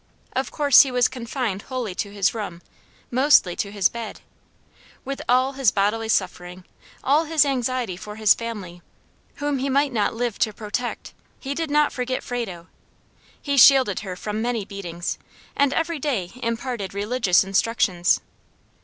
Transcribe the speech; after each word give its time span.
Of 0.33 0.49
course 0.49 0.81
he 0.81 0.89
was 0.89 1.07
confined 1.07 1.61
wholly 1.61 1.93
to 1.93 2.11
his 2.11 2.33
room, 2.33 2.63
mostly 3.11 3.55
to 3.57 3.71
his 3.71 3.87
bed. 3.87 4.21
With 5.05 5.21
all 5.29 5.53
his 5.53 5.69
bodily 5.69 6.09
suffering, 6.09 6.63
all 7.03 7.25
his 7.25 7.45
anxiety 7.45 7.95
for 7.95 8.15
his 8.15 8.33
family, 8.33 8.81
whom 9.35 9.59
he 9.59 9.69
might 9.69 9.93
not 9.93 10.15
live 10.15 10.39
to 10.39 10.53
protect, 10.53 11.13
he 11.39 11.53
did 11.53 11.69
not 11.69 11.93
forget 11.93 12.23
Frado. 12.23 12.65
He 13.39 13.57
shielded 13.57 13.99
her 13.99 14.15
from 14.15 14.41
many 14.41 14.65
beatings, 14.65 15.19
and 15.55 15.71
every 15.71 15.99
day 15.99 16.31
imparted 16.41 16.95
religious 16.95 17.43
instructions. 17.43 18.21